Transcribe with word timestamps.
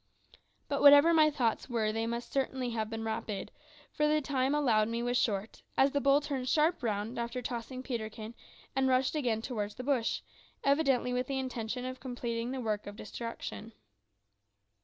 But 0.67 0.81
whatever 0.81 1.13
my 1.13 1.29
thoughts 1.29 1.69
were 1.69 1.91
they 1.91 2.07
must 2.07 2.33
have 2.33 2.89
been 2.89 3.03
rapid, 3.03 3.51
for 3.91 4.07
the 4.07 4.19
time 4.19 4.55
allowed 4.55 4.87
me 4.87 5.03
was 5.03 5.15
short, 5.15 5.61
as 5.77 5.91
the 5.91 6.01
bull 6.01 6.21
turned 6.21 6.49
sharp 6.49 6.81
round 6.81 7.19
after 7.19 7.39
tossing 7.43 7.83
Peterkin 7.83 8.33
and 8.75 8.87
rushed 8.87 9.13
again 9.13 9.43
towards 9.43 9.75
the 9.75 9.83
bush, 9.83 10.21
evidently 10.63 11.13
with 11.13 11.27
the 11.27 11.37
intention 11.37 11.85
of 11.85 11.99
completing 11.99 12.49
the 12.49 12.59
work 12.59 12.87
of 12.87 12.95
destruction. 12.95 13.73